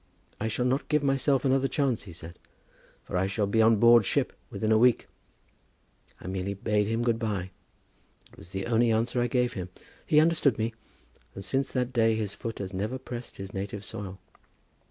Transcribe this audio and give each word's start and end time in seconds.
'I 0.39 0.47
shall 0.47 0.65
not 0.65 0.87
give 0.89 1.03
myself 1.03 1.45
another 1.45 1.67
chance,' 1.67 2.01
he 2.05 2.11
said, 2.11 2.39
'for 3.03 3.15
I 3.15 3.27
shall 3.27 3.45
be 3.45 3.61
on 3.61 3.75
board 3.75 4.03
ship 4.03 4.33
within 4.49 4.71
a 4.71 4.77
week.' 4.79 5.07
I 6.19 6.25
merely 6.25 6.55
bade 6.55 6.87
him 6.87 7.03
good 7.03 7.19
by. 7.19 7.51
It 8.31 8.37
was 8.39 8.49
the 8.49 8.65
only 8.65 8.91
answer 8.91 9.21
I 9.21 9.27
gave 9.27 9.53
him. 9.53 9.69
He 10.03 10.19
understood 10.19 10.57
me, 10.57 10.73
and 11.35 11.45
since 11.45 11.71
that 11.73 11.93
day 11.93 12.15
his 12.15 12.33
foot 12.33 12.57
has 12.57 12.73
never 12.73 12.97
pressed 12.97 13.37
his 13.37 13.53
native 13.53 13.85
soil." 13.85 14.17